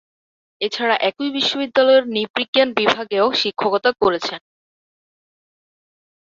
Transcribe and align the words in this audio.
এছাড়া 0.61 0.95
একই 1.09 1.29
বিশ্ববিদ্যালয়ের 1.31 2.03
নৃবিজ্ঞান 2.07 2.69
বিভাগেও 2.73 3.27
শিক্ষকতা 3.41 3.91
করেছেন। 4.01 4.41